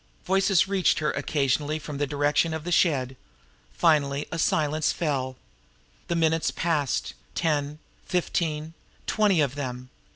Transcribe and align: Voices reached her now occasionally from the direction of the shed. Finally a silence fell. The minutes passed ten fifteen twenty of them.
Voices 0.25 0.67
reached 0.67 0.97
her 0.97 1.11
now 1.11 1.19
occasionally 1.19 1.77
from 1.77 1.99
the 1.99 2.07
direction 2.07 2.55
of 2.55 2.63
the 2.63 2.71
shed. 2.71 3.15
Finally 3.71 4.27
a 4.31 4.39
silence 4.39 4.91
fell. 4.91 5.37
The 6.07 6.15
minutes 6.15 6.49
passed 6.49 7.13
ten 7.35 7.77
fifteen 8.07 8.73
twenty 9.05 9.41
of 9.41 9.53
them. 9.53 9.91